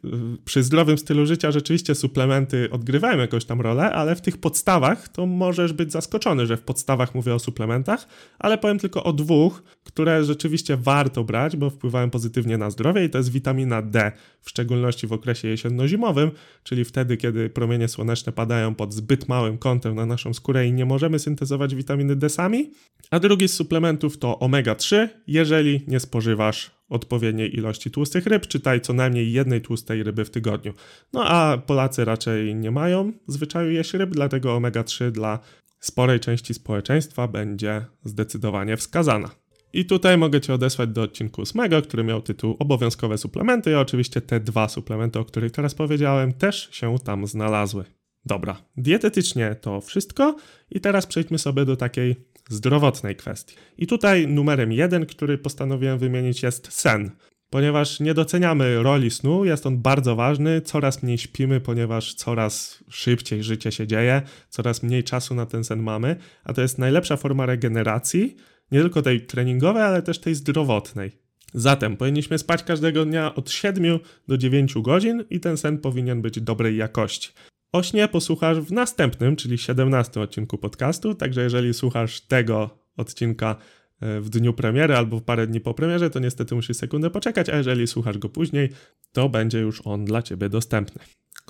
Przy 0.45 0.62
zdrowym 0.62 0.99
stylu 0.99 1.27
życia 1.27 1.51
rzeczywiście 1.51 1.95
suplementy 1.95 2.71
odgrywają 2.71 3.19
jakąś 3.19 3.45
tam 3.45 3.61
rolę, 3.61 3.93
ale 3.93 4.17
w 4.17 4.21
tych 4.21 4.39
podstawach 4.39 5.09
to 5.09 5.27
możesz 5.27 5.73
być 5.73 5.93
zaskoczony, 5.93 6.47
że 6.47 6.57
w 6.57 6.62
podstawach 6.62 7.15
mówię 7.15 7.35
o 7.35 7.39
suplementach, 7.39 8.07
ale 8.39 8.59
powiem 8.59 8.79
tylko 8.79 9.05
o 9.05 9.12
dwóch, 9.12 9.62
które 9.85 10.25
rzeczywiście 10.25 10.77
warto 10.77 11.25
brać, 11.25 11.57
bo 11.57 11.71
wpływają 11.71 12.11
pozytywnie 12.11 12.59
na 12.59 12.71
zdrowie 12.71 13.05
i 13.05 13.11
to 13.11 13.19
jest 13.19 13.33
witamina 13.33 13.83
D, 13.83 14.12
w 14.41 14.51
szczególności 14.51 15.07
w 15.07 15.12
okresie 15.12 15.49
jesienno-zimowym, 15.49 16.31
czyli 16.62 16.85
wtedy, 16.85 17.17
kiedy 17.17 17.51
promienie 17.51 17.89
słoneczne 17.89 18.33
padają 18.33 18.75
pod 18.75 18.95
zbyt 18.95 19.29
małym 19.29 19.59
kątem 19.59 19.95
na 19.95 20.07
naszą 20.07 20.35
skórę 20.35 20.67
i 20.67 20.73
nie 20.73 20.85
możemy 20.85 21.19
syntezować 21.19 21.75
witaminy 21.75 22.17
D 22.17 22.29
sami. 22.29 22.71
A 23.11 23.19
drugi 23.19 23.49
z 23.49 23.55
suplementów 23.55 24.19
to 24.23 24.38
omega-3, 24.38 25.09
jeżeli 25.26 25.81
nie 25.88 26.00
spożywasz 26.00 26.71
odpowiedniej 26.88 27.57
ilości 27.57 27.91
tłustych 27.91 28.26
ryb, 28.26 28.47
czytaj 28.47 28.81
co 28.81 28.93
najmniej 28.93 29.33
jednej 29.33 29.61
tłustej 29.61 30.02
ryby 30.02 30.25
w 30.25 30.31
tygodniu. 30.31 30.73
No 31.12 31.25
a 31.25 31.59
Polacy 31.59 32.05
raczej 32.05 32.55
nie 32.55 32.71
mają 32.71 33.12
zwyczaju 33.26 33.71
jeść 33.71 33.95
ryb, 33.95 34.11
dlatego 34.11 34.57
omega-3 34.57 35.11
dla 35.11 35.38
sporej 35.81 36.21
części 36.21 36.55
społeczeństwa 36.55 37.29
będzie 37.29 37.85
zdecydowanie 38.05 38.76
wskazana. 38.76 39.31
I 39.73 39.85
tutaj 39.87 40.19
mogę 40.19 40.41
Cię 40.41 40.55
odesłać 40.55 40.91
do 40.91 41.02
odcinku 41.02 41.43
8, 41.43 41.83
który 41.83 42.05
miał 42.05 42.23
tytuł 42.23 42.57
Obowiązkowe 42.59 43.19
suplementy 43.19 43.71
i 43.71 43.75
oczywiście 43.75 44.21
te 44.21 44.41
dwa 44.41 44.69
suplementy, 44.69 45.19
o 45.19 45.25
których 45.25 45.52
teraz 45.52 45.75
powiedziałem, 45.75 46.33
też 46.33 46.69
się 46.73 46.99
tam 47.05 47.26
znalazły. 47.26 47.85
Dobra, 48.25 48.57
dietetycznie 48.76 49.57
to 49.61 49.81
wszystko 49.81 50.37
i 50.71 50.81
teraz 50.81 51.07
przejdźmy 51.07 51.38
sobie 51.38 51.64
do 51.64 51.76
takiej 51.76 52.17
zdrowotnej 52.49 53.17
kwestii. 53.17 53.57
I 53.79 53.87
tutaj 53.87 54.29
numerem 54.29 54.73
jeden, 54.73 55.07
który 55.07 55.39
postanowiłem 55.39 55.99
wymienić 55.99 56.43
jest 56.43 56.73
sen. 56.73 57.11
Ponieważ 57.51 58.01
nie 58.01 58.15
doceniamy 58.15 58.83
roli 58.83 59.11
snu, 59.11 59.45
jest 59.45 59.67
on 59.67 59.79
bardzo 59.79 60.17
ważny, 60.17 60.61
coraz 60.61 61.03
mniej 61.03 61.19
śpimy, 61.19 61.61
ponieważ 61.61 62.15
coraz 62.15 62.85
szybciej 62.89 63.43
życie 63.43 63.73
się 63.73 63.87
dzieje, 63.87 64.23
coraz 64.49 64.83
mniej 64.83 65.05
czasu 65.05 65.35
na 65.35 65.47
ten 65.47 65.65
sen 65.65 65.83
mamy, 65.83 66.17
a 66.45 66.53
to 66.53 66.63
jest 66.63 66.79
najlepsza 66.79 67.17
forma 67.17 67.47
regeneracji, 67.47 68.37
nie 68.71 68.81
tylko 68.81 69.03
tej 69.03 69.27
treningowej, 69.27 69.83
ale 69.83 70.03
też 70.03 70.19
tej 70.19 70.35
zdrowotnej. 70.35 71.13
Zatem 71.55 71.97
powinniśmy 71.97 72.39
spać 72.39 72.63
każdego 72.63 73.05
dnia 73.05 73.35
od 73.35 73.51
7 73.51 73.99
do 74.29 74.39
9 74.39 74.75
godzin 74.75 75.25
i 75.31 75.41
ten 75.41 75.57
sen 75.57 75.79
powinien 75.79 76.23
być 76.23 76.41
dobrej 76.41 76.77
jakości. 76.77 77.33
O 77.73 77.83
śnie 77.83 78.09
posłuchasz 78.09 78.61
w 78.61 78.73
następnym, 78.73 79.37
czyli 79.37 79.59
17 79.59 80.21
odcinku 80.21 80.59
podcastu, 80.59 81.14
także 81.14 81.43
jeżeli 81.43 81.75
słuchasz 81.75 82.21
tego 82.21 82.79
odcinka 82.97 83.57
e, 84.00 84.21
w 84.21 84.29
dniu 84.29 84.52
premiery 84.52 84.97
albo 84.97 85.21
parę 85.21 85.47
dni 85.47 85.61
po 85.61 85.75
premierze, 85.75 86.11
to 86.11 86.19
niestety 86.19 86.55
musisz 86.55 86.76
sekundę 86.76 87.11
poczekać, 87.11 87.49
a 87.49 87.57
jeżeli 87.57 87.87
słuchasz 87.87 88.19
go 88.19 88.29
później, 88.29 88.69
to 89.12 89.29
będzie 89.29 89.59
już 89.59 89.81
on 89.85 90.05
dla 90.05 90.23
Ciebie 90.23 90.49
dostępny. 90.49 91.02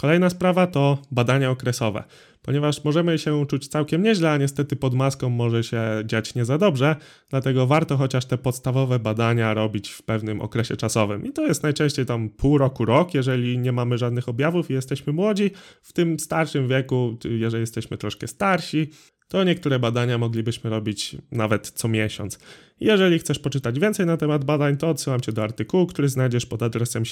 Kolejna 0.03 0.31
sprawa 0.31 0.67
to 0.67 0.99
badania 1.11 1.51
okresowe. 1.51 2.05
Ponieważ 2.43 2.85
możemy 2.85 3.19
się 3.19 3.47
czuć 3.47 3.69
całkiem 3.69 4.03
nieźle, 4.03 4.31
a 4.31 4.37
niestety 4.37 4.77
pod 4.77 4.95
maską 4.95 5.31
może 5.31 5.65
się 5.65 5.83
dziać 6.05 6.35
nie 6.35 6.45
za 6.45 6.59
dobrze, 6.59 6.97
dlatego 7.31 7.67
warto 7.67 7.97
chociaż 7.97 8.25
te 8.25 8.39
podstawowe 8.39 8.99
badania 8.99 9.55
robić 9.55 9.91
w 9.91 10.03
pewnym 10.03 10.41
okresie 10.41 10.77
czasowym. 10.77 11.25
I 11.25 11.33
to 11.33 11.47
jest 11.47 11.63
najczęściej 11.63 12.07
tam 12.07 12.31
pół 12.31 12.59
roku, 12.59 12.85
rok, 12.85 13.15
jeżeli 13.15 13.59
nie 13.59 13.73
mamy 13.73 13.99
żadnych 13.99 14.29
objawów 14.29 14.71
i 14.71 14.73
jesteśmy 14.73 15.13
młodzi. 15.13 15.51
W 15.83 15.93
tym 15.93 16.19
starszym 16.19 16.69
wieku, 16.69 17.19
jeżeli 17.25 17.61
jesteśmy 17.61 17.97
troszkę 17.97 18.29
starsi, 18.29 18.91
to 19.29 19.45
niektóre 19.45 19.79
badania 19.79 20.19
moglibyśmy 20.19 20.71
robić 20.71 21.17
nawet 21.33 21.71
co 21.71 21.89
miesiąc. 21.89 22.39
Jeżeli 22.81 23.19
chcesz 23.19 23.39
poczytać 23.39 23.79
więcej 23.79 24.07
na 24.07 24.17
temat 24.17 24.45
badań, 24.45 24.77
to 24.77 24.89
odsyłam 24.89 25.21
Cię 25.21 25.33
do 25.33 25.43
artykułu, 25.43 25.87
który 25.87 26.09
znajdziesz 26.09 26.47
pod 26.47 26.63
adresem 26.63 27.05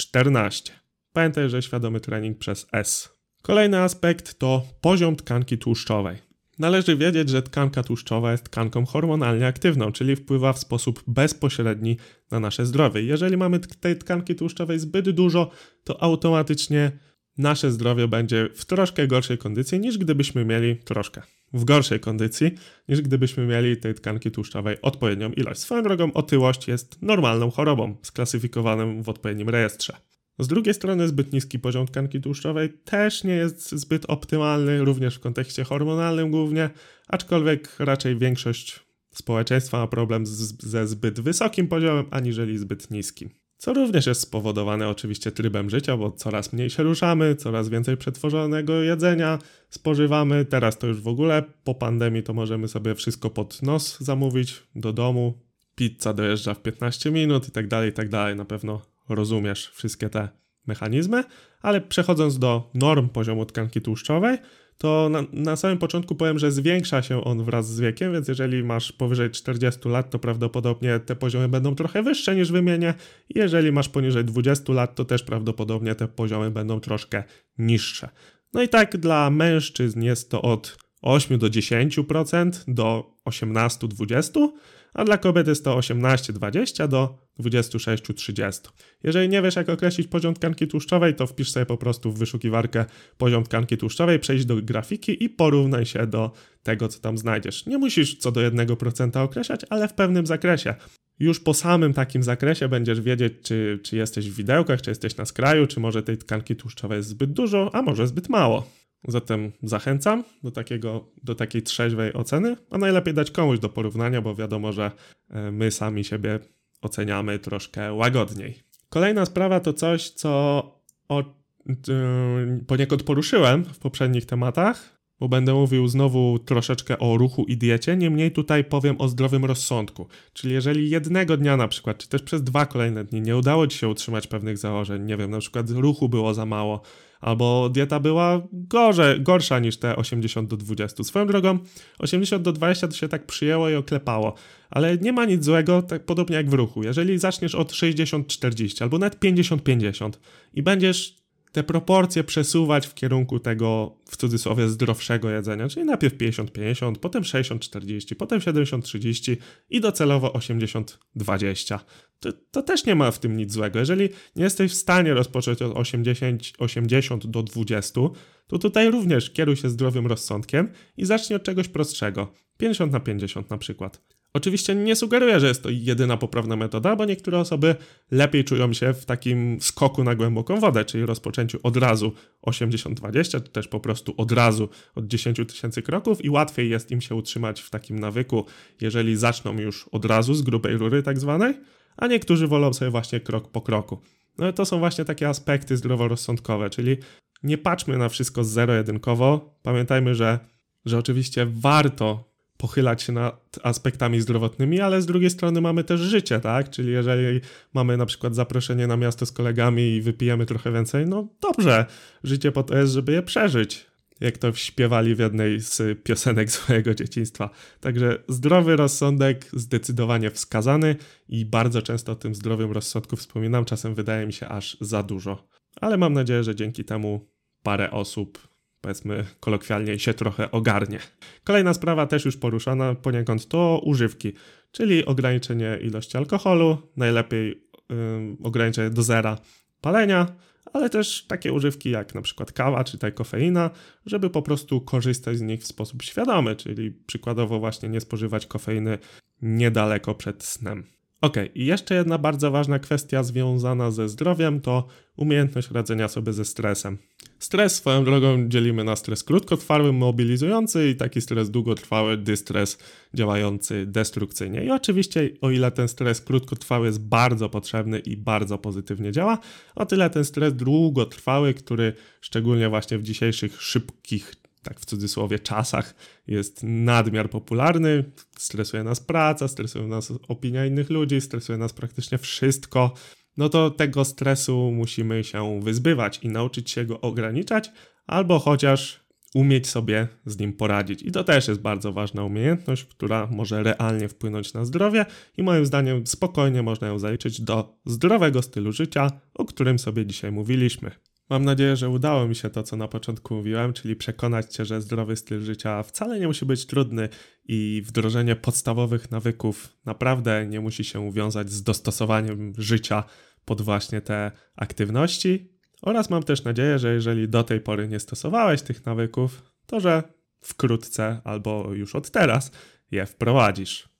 świadomytrening.pl/14. 0.00 0.70
Pamiętaj, 1.12 1.50
że 1.50 1.62
świadomy 1.62 2.00
trening 2.00 2.38
przez 2.38 2.66
S. 2.72 3.08
Kolejny 3.42 3.78
aspekt 3.78 4.38
to 4.38 4.62
poziom 4.80 5.16
tkanki 5.16 5.58
tłuszczowej. 5.58 6.16
Należy 6.58 6.96
wiedzieć, 6.96 7.28
że 7.28 7.42
tkanka 7.42 7.82
tłuszczowa 7.82 8.32
jest 8.32 8.44
tkanką 8.44 8.86
hormonalnie 8.86 9.46
aktywną, 9.46 9.92
czyli 9.92 10.16
wpływa 10.16 10.52
w 10.52 10.58
sposób 10.58 11.02
bezpośredni 11.06 11.96
na 12.30 12.40
nasze 12.40 12.66
zdrowie. 12.66 13.02
Jeżeli 13.02 13.36
mamy 13.36 13.58
tej 13.58 13.98
tkanki 13.98 14.34
tłuszczowej 14.34 14.78
zbyt 14.78 15.10
dużo, 15.10 15.50
to 15.84 16.02
automatycznie 16.02 16.92
nasze 17.38 17.70
zdrowie 17.72 18.08
będzie 18.08 18.48
w 18.54 18.64
troszkę 18.64 19.06
gorszej 19.06 19.38
kondycji 19.38 19.80
niż 19.80 19.98
gdybyśmy 19.98 20.44
mieli 20.44 20.76
troszkę 20.76 21.22
w 21.52 21.64
gorszej 21.64 22.00
kondycji 22.00 22.50
niż 22.88 23.00
gdybyśmy 23.00 23.46
mieli 23.46 23.76
tej 23.76 23.94
tkanki 23.94 24.30
tłuszczowej 24.30 24.76
odpowiednią 24.82 25.32
ilość. 25.32 25.60
Swoją 25.60 25.82
drogą 25.82 26.12
otyłość 26.12 26.68
jest 26.68 27.02
normalną 27.02 27.50
chorobą 27.50 27.96
sklasyfikowaną 28.02 29.02
w 29.02 29.08
odpowiednim 29.08 29.48
rejestrze. 29.48 29.96
Z 30.38 30.48
drugiej 30.48 30.74
strony 30.74 31.08
zbyt 31.08 31.32
niski 31.32 31.58
poziom 31.58 31.86
tkanki 31.86 32.20
tłuszczowej 32.20 32.72
też 32.84 33.24
nie 33.24 33.34
jest 33.34 33.70
zbyt 33.70 34.04
optymalny, 34.04 34.84
również 34.84 35.16
w 35.16 35.20
kontekście 35.20 35.64
hormonalnym 35.64 36.30
głównie, 36.30 36.70
aczkolwiek 37.08 37.76
raczej 37.78 38.18
większość 38.18 38.80
społeczeństwa 39.14 39.78
ma 39.78 39.86
problem 39.86 40.26
z, 40.26 40.64
ze 40.64 40.86
zbyt 40.86 41.20
wysokim 41.20 41.68
poziomem, 41.68 42.06
aniżeli 42.10 42.58
zbyt 42.58 42.90
niskim. 42.90 43.45
Co 43.58 43.74
również 43.74 44.06
jest 44.06 44.20
spowodowane 44.20 44.88
oczywiście 44.88 45.32
trybem 45.32 45.70
życia, 45.70 45.96
bo 45.96 46.10
coraz 46.10 46.52
mniej 46.52 46.70
się 46.70 46.82
ruszamy, 46.82 47.34
coraz 47.34 47.68
więcej 47.68 47.96
przetworzonego 47.96 48.82
jedzenia 48.82 49.38
spożywamy. 49.70 50.44
Teraz 50.44 50.78
to 50.78 50.86
już 50.86 51.00
w 51.00 51.08
ogóle 51.08 51.42
po 51.64 51.74
pandemii 51.74 52.22
to 52.22 52.34
możemy 52.34 52.68
sobie 52.68 52.94
wszystko 52.94 53.30
pod 53.30 53.62
nos 53.62 54.00
zamówić 54.00 54.62
do 54.74 54.92
domu. 54.92 55.40
Pizza 55.74 56.12
dojeżdża 56.12 56.54
w 56.54 56.62
15 56.62 57.10
minut 57.10 57.48
i 57.48 57.50
tak 57.50 57.68
dalej, 57.68 57.90
i 57.90 57.92
tak 57.92 58.08
dalej. 58.08 58.36
Na 58.36 58.44
pewno 58.44 58.82
rozumiesz 59.08 59.70
wszystkie 59.74 60.08
te 60.08 60.28
mechanizmy, 60.66 61.24
ale 61.62 61.80
przechodząc 61.80 62.38
do 62.38 62.70
norm 62.74 63.08
poziomu 63.08 63.46
tkanki 63.46 63.80
tłuszczowej, 63.80 64.38
to 64.78 65.08
na, 65.08 65.22
na, 65.32 65.56
samym 65.56 65.78
początku 65.78 66.14
powiem, 66.14 66.38
że 66.38 66.52
zwiększa 66.52 67.02
się 67.02 67.24
on 67.24 67.44
wraz 67.44 67.74
z 67.74 67.80
wiekiem, 67.80 68.12
więc 68.12 68.28
jeżeli 68.28 68.64
masz 68.64 68.92
powyżej 68.92 69.30
40 69.30 69.88
lat, 69.88 70.10
to 70.10 70.18
prawdopodobnie 70.18 71.00
te 71.00 71.16
poziomy 71.16 71.48
będą 71.48 71.74
trochę 71.74 72.02
wyższe 72.02 72.36
niż 72.36 72.52
wymienię. 72.52 72.94
Jeżeli 73.34 73.72
masz 73.72 73.88
poniżej 73.88 74.24
20 74.24 74.72
lat, 74.72 74.94
to 74.94 75.04
też 75.04 75.22
prawdopodobnie 75.22 75.94
te 75.94 76.08
poziomy 76.08 76.50
będą 76.50 76.80
troszkę 76.80 77.24
niższe. 77.58 78.08
No 78.52 78.62
i 78.62 78.68
tak 78.68 78.96
dla 78.96 79.30
mężczyzn 79.30 80.02
jest 80.02 80.30
to 80.30 80.42
od 80.42 80.78
8 81.02 81.38
do 81.38 81.46
10% 81.46 82.50
do 82.68 83.16
18-20%, 83.28 84.48
a 84.96 85.04
dla 85.04 85.18
kobiet 85.18 85.48
jest 85.48 85.64
to 85.64 85.78
18-20 85.78 86.88
do 86.88 87.18
26-30. 87.40 88.68
Jeżeli 89.02 89.28
nie 89.28 89.42
wiesz, 89.42 89.56
jak 89.56 89.68
określić 89.68 90.08
poziom 90.08 90.34
tkanki 90.34 90.68
tłuszczowej, 90.68 91.14
to 91.14 91.26
wpisz 91.26 91.50
sobie 91.50 91.66
po 91.66 91.76
prostu 91.76 92.12
w 92.12 92.18
wyszukiwarkę 92.18 92.84
poziom 93.18 93.44
tkanki 93.44 93.76
tłuszczowej, 93.76 94.18
przejdź 94.18 94.44
do 94.44 94.56
grafiki 94.56 95.24
i 95.24 95.28
porównaj 95.28 95.86
się 95.86 96.06
do 96.06 96.32
tego, 96.62 96.88
co 96.88 97.00
tam 97.00 97.18
znajdziesz. 97.18 97.66
Nie 97.66 97.78
musisz 97.78 98.18
co 98.18 98.32
do 98.32 98.40
1% 98.40 99.18
określać, 99.18 99.60
ale 99.70 99.88
w 99.88 99.94
pewnym 99.94 100.26
zakresie. 100.26 100.74
Już 101.18 101.40
po 101.40 101.54
samym 101.54 101.92
takim 101.94 102.22
zakresie 102.22 102.68
będziesz 102.68 103.00
wiedzieć, 103.00 103.32
czy, 103.42 103.80
czy 103.82 103.96
jesteś 103.96 104.30
w 104.30 104.36
widełkach, 104.36 104.82
czy 104.82 104.90
jesteś 104.90 105.16
na 105.16 105.24
skraju, 105.24 105.66
czy 105.66 105.80
może 105.80 106.02
tej 106.02 106.18
tkanki 106.18 106.56
tłuszczowej 106.56 106.96
jest 106.96 107.08
zbyt 107.08 107.32
dużo, 107.32 107.70
a 107.72 107.82
może 107.82 108.06
zbyt 108.06 108.28
mało. 108.28 108.70
Zatem 109.08 109.52
zachęcam 109.62 110.24
do, 110.42 110.50
takiego, 110.50 111.04
do 111.22 111.34
takiej 111.34 111.62
trzeźwej 111.62 112.12
oceny, 112.12 112.56
a 112.70 112.78
najlepiej 112.78 113.14
dać 113.14 113.30
komuś 113.30 113.58
do 113.58 113.68
porównania, 113.68 114.22
bo 114.22 114.34
wiadomo, 114.34 114.72
że 114.72 114.90
e, 115.30 115.50
my 115.50 115.70
sami 115.70 116.04
siebie 116.04 116.38
oceniamy 116.82 117.38
troszkę 117.38 117.92
łagodniej. 117.92 118.62
Kolejna 118.88 119.26
sprawa 119.26 119.60
to 119.60 119.72
coś, 119.72 120.10
co 120.10 120.62
o, 121.08 121.24
yy, 121.66 122.64
poniekąd 122.66 123.02
poruszyłem 123.02 123.64
w 123.64 123.78
poprzednich 123.78 124.26
tematach, 124.26 124.95
bo 125.20 125.28
będę 125.28 125.54
mówił 125.54 125.88
znowu 125.88 126.38
troszeczkę 126.38 126.98
o 126.98 127.16
ruchu 127.16 127.44
i 127.44 127.56
diecie, 127.56 127.96
niemniej 127.96 128.32
tutaj 128.32 128.64
powiem 128.64 129.00
o 129.00 129.08
zdrowym 129.08 129.44
rozsądku. 129.44 130.06
Czyli 130.32 130.54
jeżeli 130.54 130.90
jednego 130.90 131.36
dnia 131.36 131.56
na 131.56 131.68
przykład, 131.68 131.98
czy 131.98 132.08
też 132.08 132.22
przez 132.22 132.42
dwa 132.42 132.66
kolejne 132.66 133.04
dni 133.04 133.20
nie 133.20 133.36
udało 133.36 133.66
Ci 133.66 133.78
się 133.78 133.88
utrzymać 133.88 134.26
pewnych 134.26 134.58
założeń, 134.58 135.02
nie 135.02 135.16
wiem, 135.16 135.30
na 135.30 135.38
przykład 135.38 135.70
ruchu 135.70 136.08
było 136.08 136.34
za 136.34 136.46
mało, 136.46 136.82
albo 137.20 137.68
dieta 137.68 138.00
była 138.00 138.42
gorze, 138.52 139.18
gorsza 139.20 139.58
niż 139.58 139.76
te 139.76 139.96
80 139.96 140.50
do 140.50 140.56
20. 140.56 141.04
Swoją 141.04 141.26
drogą 141.26 141.58
80 141.98 142.42
do 142.42 142.52
20 142.52 142.88
to 142.88 142.96
się 142.96 143.08
tak 143.08 143.26
przyjęło 143.26 143.68
i 143.68 143.74
oklepało, 143.74 144.34
ale 144.70 144.98
nie 144.98 145.12
ma 145.12 145.24
nic 145.24 145.44
złego, 145.44 145.82
tak 145.82 146.04
podobnie 146.04 146.36
jak 146.36 146.50
w 146.50 146.54
ruchu. 146.54 146.82
Jeżeli 146.82 147.18
zaczniesz 147.18 147.54
od 147.54 147.72
60-40 147.72 148.82
albo 148.82 148.98
nawet 148.98 149.20
50-50 149.20 150.10
i 150.54 150.62
będziesz 150.62 151.25
te 151.56 151.62
proporcje 151.62 152.24
przesuwać 152.24 152.86
w 152.86 152.94
kierunku 152.94 153.40
tego, 153.40 153.98
w 154.08 154.16
cudzysłowie, 154.16 154.68
zdrowszego 154.68 155.30
jedzenia, 155.30 155.68
czyli 155.68 155.86
najpierw 155.86 156.14
50-50, 156.14 156.96
potem 156.96 157.22
60-40, 157.22 158.14
potem 158.14 158.40
70-30 158.40 159.36
i 159.70 159.80
docelowo 159.80 160.28
80-20. 160.28 161.78
To, 162.20 162.32
to, 162.50 162.62
też 162.62 162.84
nie 162.86 162.94
ma 162.94 163.10
w 163.10 163.18
tym 163.18 163.36
nic 163.36 163.52
złego. 163.52 163.78
Jeżeli 163.78 164.08
nie 164.36 164.44
jesteś 164.44 164.72
w 164.72 164.74
stanie 164.74 165.14
rozpocząć 165.14 165.62
od 165.62 165.76
80, 165.76 166.42
80 166.58 167.26
do 167.26 167.42
20, 167.42 168.00
to 168.46 168.58
tutaj 168.58 168.90
również 168.90 169.30
kieruj 169.30 169.56
się 169.56 169.68
zdrowym 169.68 170.06
rozsądkiem 170.06 170.68
i 170.96 171.04
zacznij 171.04 171.36
od 171.36 171.42
czegoś 171.42 171.68
prostszego. 171.68 172.32
50 172.56 172.92
na 172.92 173.00
50 173.00 173.50
na 173.50 173.58
przykład. 173.58 174.15
Oczywiście 174.36 174.74
nie 174.74 174.96
sugeruję, 174.96 175.40
że 175.40 175.48
jest 175.48 175.62
to 175.62 175.68
jedyna 175.70 176.16
poprawna 176.16 176.56
metoda, 176.56 176.96
bo 176.96 177.04
niektóre 177.04 177.38
osoby 177.38 177.74
lepiej 178.10 178.44
czują 178.44 178.72
się 178.72 178.94
w 178.94 179.04
takim 179.04 179.60
skoku 179.60 180.04
na 180.04 180.14
głęboką 180.14 180.60
wodę, 180.60 180.84
czyli 180.84 181.06
rozpoczęciu 181.06 181.58
od 181.62 181.76
razu 181.76 182.12
80-20, 182.46 183.30
czy 183.30 183.40
też 183.40 183.68
po 183.68 183.80
prostu 183.80 184.14
od 184.16 184.32
razu 184.32 184.68
od 184.94 185.06
10 185.06 185.40
tysięcy 185.48 185.82
kroków 185.82 186.24
i 186.24 186.30
łatwiej 186.30 186.70
jest 186.70 186.90
im 186.90 187.00
się 187.00 187.14
utrzymać 187.14 187.60
w 187.60 187.70
takim 187.70 187.98
nawyku, 187.98 188.46
jeżeli 188.80 189.16
zaczną 189.16 189.58
już 189.58 189.88
od 189.88 190.04
razu 190.04 190.34
z 190.34 190.42
grubej 190.42 190.76
rury 190.76 191.02
tak 191.02 191.18
zwanej, 191.18 191.54
a 191.96 192.06
niektórzy 192.06 192.46
wolą 192.46 192.72
sobie 192.72 192.90
właśnie 192.90 193.20
krok 193.20 193.50
po 193.50 193.60
kroku. 193.60 193.98
No 194.38 194.52
to 194.52 194.64
są 194.64 194.78
właśnie 194.78 195.04
takie 195.04 195.28
aspekty 195.28 195.76
zdroworozsądkowe, 195.76 196.70
czyli 196.70 196.96
nie 197.42 197.58
patrzmy 197.58 197.98
na 197.98 198.08
wszystko 198.08 198.44
zero-jedynkowo. 198.44 199.58
Pamiętajmy, 199.62 200.14
że, 200.14 200.38
że 200.84 200.98
oczywiście 200.98 201.46
warto 201.50 202.35
pochylać 202.56 203.02
się 203.02 203.12
nad 203.12 203.58
aspektami 203.62 204.20
zdrowotnymi, 204.20 204.80
ale 204.80 205.02
z 205.02 205.06
drugiej 205.06 205.30
strony 205.30 205.60
mamy 205.60 205.84
też 205.84 206.00
życie, 206.00 206.40
tak? 206.40 206.70
Czyli 206.70 206.92
jeżeli 206.92 207.40
mamy 207.74 207.96
na 207.96 208.06
przykład 208.06 208.34
zaproszenie 208.34 208.86
na 208.86 208.96
miasto 208.96 209.26
z 209.26 209.32
kolegami 209.32 209.82
i 209.82 210.00
wypijemy 210.00 210.46
trochę 210.46 210.72
więcej, 210.72 211.06
no 211.06 211.28
dobrze, 211.40 211.86
życie 212.24 212.52
po 212.52 212.62
to 212.62 212.76
jest, 212.76 212.92
żeby 212.92 213.12
je 213.12 213.22
przeżyć. 213.22 213.86
Jak 214.20 214.38
to 214.38 214.52
śpiewali 214.52 215.14
w 215.14 215.18
jednej 215.18 215.60
z 215.60 216.02
piosenek 216.02 216.50
swojego 216.56 216.94
dzieciństwa. 216.94 217.50
Także 217.80 218.22
zdrowy 218.28 218.76
rozsądek 218.76 219.46
zdecydowanie 219.52 220.30
wskazany 220.30 220.96
i 221.28 221.46
bardzo 221.46 221.82
często 221.82 222.12
o 222.12 222.14
tym 222.14 222.34
zdrowym 222.34 222.72
rozsądku 222.72 223.16
wspominam. 223.16 223.64
Czasem 223.64 223.94
wydaje 223.94 224.26
mi 224.26 224.32
się 224.32 224.48
aż 224.48 224.76
za 224.80 225.02
dużo. 225.02 225.48
Ale 225.80 225.96
mam 225.96 226.12
nadzieję, 226.12 226.44
że 226.44 226.54
dzięki 226.54 226.84
temu 226.84 227.28
parę 227.62 227.90
osób 227.90 228.55
powiedzmy 228.86 229.24
kolokwialnie 229.40 229.98
się 229.98 230.14
trochę 230.14 230.50
ogarnie. 230.50 230.98
Kolejna 231.44 231.74
sprawa 231.74 232.06
też 232.06 232.24
już 232.24 232.36
poruszana 232.36 232.94
poniekąd 232.94 233.48
to 233.48 233.80
używki, 233.84 234.32
czyli 234.70 235.04
ograniczenie 235.04 235.78
ilości 235.82 236.16
alkoholu, 236.16 236.78
najlepiej 236.96 237.48
yy, 237.48 237.96
ograniczenie 238.42 238.90
do 238.90 239.02
zera 239.02 239.38
palenia, 239.80 240.26
ale 240.72 240.90
też 240.90 241.26
takie 241.26 241.52
używki 241.52 241.90
jak 241.90 242.14
na 242.14 242.22
przykład 242.22 242.52
kawa 242.52 242.84
czy 242.84 242.98
ta 242.98 243.10
kofeina, 243.10 243.70
żeby 244.06 244.30
po 244.30 244.42
prostu 244.42 244.80
korzystać 244.80 245.38
z 245.38 245.42
nich 245.42 245.60
w 245.60 245.66
sposób 245.66 246.02
świadomy, 246.02 246.56
czyli 246.56 246.90
przykładowo 247.06 247.58
właśnie 247.58 247.88
nie 247.88 248.00
spożywać 248.00 248.46
kofeiny 248.46 248.98
niedaleko 249.42 250.14
przed 250.14 250.44
snem. 250.44 250.84
Ok, 251.20 251.36
i 251.54 251.66
jeszcze 251.66 251.94
jedna 251.94 252.18
bardzo 252.18 252.50
ważna 252.50 252.78
kwestia 252.78 253.22
związana 253.22 253.90
ze 253.90 254.08
zdrowiem 254.08 254.60
to 254.60 254.86
umiejętność 255.16 255.70
radzenia 255.70 256.08
sobie 256.08 256.32
ze 256.32 256.44
stresem. 256.44 256.98
Stres 257.38 257.76
swoją 257.76 258.04
drogą 258.04 258.48
dzielimy 258.48 258.84
na 258.84 258.96
stres 258.96 259.24
krótkotrwały, 259.24 259.92
mobilizujący 259.92 260.88
i 260.88 260.96
taki 260.96 261.20
stres 261.20 261.50
długotrwały, 261.50 262.16
dystres 262.16 262.78
działający 263.14 263.86
destrukcyjnie. 263.86 264.64
I 264.64 264.70
oczywiście 264.70 265.30
o 265.40 265.50
ile 265.50 265.70
ten 265.70 265.88
stres 265.88 266.20
krótkotrwały 266.20 266.86
jest 266.86 267.00
bardzo 267.00 267.48
potrzebny 267.48 267.98
i 267.98 268.16
bardzo 268.16 268.58
pozytywnie 268.58 269.12
działa, 269.12 269.38
o 269.74 269.86
tyle 269.86 270.10
ten 270.10 270.24
stres 270.24 270.54
długotrwały, 270.54 271.54
który 271.54 271.92
szczególnie 272.20 272.68
właśnie 272.68 272.98
w 272.98 273.02
dzisiejszych 273.02 273.62
szybkich 273.62 274.34
tak 274.68 274.80
w 274.80 274.84
cudzysłowie, 274.84 275.38
czasach 275.38 275.94
jest 276.26 276.60
nadmiar 276.62 277.30
popularny. 277.30 278.04
Stresuje 278.38 278.84
nas 278.84 279.00
praca, 279.00 279.48
stresuje 279.48 279.86
nas 279.86 280.12
opinia 280.28 280.66
innych 280.66 280.90
ludzi, 280.90 281.20
stresuje 281.20 281.58
nas 281.58 281.72
praktycznie 281.72 282.18
wszystko. 282.18 282.94
No 283.36 283.48
to 283.48 283.70
tego 283.70 284.04
stresu 284.04 284.70
musimy 284.74 285.24
się 285.24 285.60
wyzbywać 285.60 286.20
i 286.22 286.28
nauczyć 286.28 286.70
się 286.70 286.84
go 286.84 287.00
ograniczać, 287.00 287.72
albo 288.06 288.38
chociaż 288.38 289.06
umieć 289.34 289.66
sobie 289.66 290.08
z 290.26 290.38
nim 290.38 290.52
poradzić. 290.52 291.02
I 291.02 291.12
to 291.12 291.24
też 291.24 291.48
jest 291.48 291.60
bardzo 291.60 291.92
ważna 291.92 292.24
umiejętność, 292.24 292.84
która 292.84 293.28
może 293.30 293.62
realnie 293.62 294.08
wpłynąć 294.08 294.54
na 294.54 294.64
zdrowie 294.64 295.06
i 295.36 295.42
moim 295.42 295.66
zdaniem 295.66 296.06
spokojnie 296.06 296.62
można 296.62 296.86
ją 296.86 296.98
zaliczyć 296.98 297.40
do 297.40 297.78
zdrowego 297.86 298.42
stylu 298.42 298.72
życia, 298.72 299.10
o 299.34 299.44
którym 299.44 299.78
sobie 299.78 300.06
dzisiaj 300.06 300.32
mówiliśmy. 300.32 300.90
Mam 301.30 301.44
nadzieję, 301.44 301.76
że 301.76 301.88
udało 301.88 302.28
mi 302.28 302.34
się 302.34 302.50
to, 302.50 302.62
co 302.62 302.76
na 302.76 302.88
początku 302.88 303.34
mówiłem, 303.34 303.72
czyli 303.72 303.96
przekonać 303.96 304.54
Cię, 304.54 304.64
że 304.64 304.80
zdrowy 304.80 305.16
styl 305.16 305.40
życia 305.40 305.82
wcale 305.82 306.20
nie 306.20 306.26
musi 306.26 306.46
być 306.46 306.66
trudny 306.66 307.08
i 307.44 307.82
wdrożenie 307.86 308.36
podstawowych 308.36 309.10
nawyków 309.10 309.76
naprawdę 309.84 310.46
nie 310.46 310.60
musi 310.60 310.84
się 310.84 311.12
wiązać 311.12 311.50
z 311.50 311.62
dostosowaniem 311.62 312.52
życia 312.58 313.04
pod 313.44 313.62
właśnie 313.62 314.00
te 314.00 314.30
aktywności. 314.56 315.52
Oraz 315.82 316.10
mam 316.10 316.22
też 316.22 316.44
nadzieję, 316.44 316.78
że 316.78 316.94
jeżeli 316.94 317.28
do 317.28 317.44
tej 317.44 317.60
pory 317.60 317.88
nie 317.88 318.00
stosowałeś 318.00 318.62
tych 318.62 318.86
nawyków, 318.86 319.42
to 319.66 319.80
że 319.80 320.02
wkrótce 320.40 321.20
albo 321.24 321.72
już 321.72 321.94
od 321.94 322.10
teraz 322.10 322.50
je 322.90 323.06
wprowadzisz. 323.06 323.95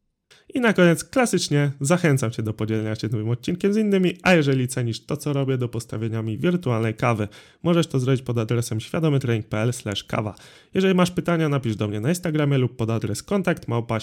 I 0.55 0.61
na 0.61 0.73
koniec, 0.73 1.05
klasycznie 1.05 1.73
zachęcam 1.81 2.31
Cię 2.31 2.43
do 2.43 2.55
podzielenia 2.55 2.95
się 2.95 3.09
tym 3.09 3.29
odcinkiem 3.29 3.73
z 3.73 3.77
innymi, 3.77 4.17
a 4.23 4.35
jeżeli 4.35 4.69
cenisz 4.69 5.07
to, 5.07 5.17
co 5.17 5.33
robię, 5.33 5.59
do 5.59 5.69
postawienia 5.69 6.23
mi 6.23 6.39
wirtualnej 6.39 6.95
kawy, 6.95 7.29
możesz 7.63 7.87
to 7.87 7.99
zrobić 7.99 8.23
pod 8.23 8.39
adresem 8.39 8.81
świadomytraining.pl 8.81 9.73
kawa. 10.09 10.35
Jeżeli 10.75 10.95
masz 10.95 11.11
pytania, 11.11 11.49
napisz 11.49 11.77
do 11.77 11.89
mnie 11.89 12.01
na 12.01 12.09
Instagramie 12.09 12.59
lub 12.59 12.77
pod 12.77 12.91
adres 12.91 13.23
kontakt 13.23 13.69
małpa. 13.69 13.99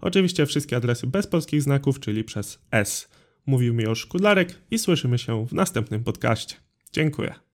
Oczywiście 0.00 0.46
wszystkie 0.46 0.76
adresy 0.76 1.06
bez 1.06 1.26
polskich 1.26 1.62
znaków, 1.62 2.00
czyli 2.00 2.24
przez 2.24 2.58
S. 2.70 3.08
Mówił 3.46 3.74
mi 3.74 3.86
o 3.86 3.94
Szkudlarek 3.94 4.58
i 4.70 4.78
słyszymy 4.78 5.18
się 5.18 5.46
w 5.46 5.52
następnym 5.52 6.04
podcaście. 6.04 6.56
Dziękuję. 6.92 7.51